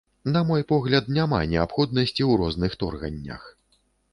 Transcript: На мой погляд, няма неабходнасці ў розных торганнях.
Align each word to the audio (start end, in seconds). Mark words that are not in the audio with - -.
На 0.35 0.39
мой 0.51 0.63
погляд, 0.71 1.11
няма 1.17 1.41
неабходнасці 1.53 2.15
ў 2.15 2.31
розных 2.45 2.71
торганнях. 2.85 3.43